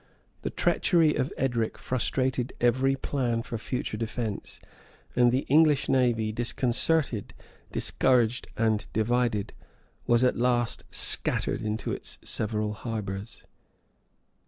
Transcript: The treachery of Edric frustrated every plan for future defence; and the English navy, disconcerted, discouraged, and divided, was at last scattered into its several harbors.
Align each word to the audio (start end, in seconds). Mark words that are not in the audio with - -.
The 0.41 0.49
treachery 0.49 1.13
of 1.13 1.31
Edric 1.37 1.77
frustrated 1.77 2.53
every 2.59 2.95
plan 2.95 3.43
for 3.43 3.59
future 3.59 3.97
defence; 3.97 4.59
and 5.15 5.31
the 5.31 5.41
English 5.47 5.87
navy, 5.89 6.31
disconcerted, 6.31 7.35
discouraged, 7.71 8.47
and 8.57 8.87
divided, 8.93 9.53
was 10.07 10.23
at 10.23 10.35
last 10.37 10.85
scattered 10.89 11.61
into 11.61 11.91
its 11.91 12.17
several 12.23 12.73
harbors. 12.73 13.43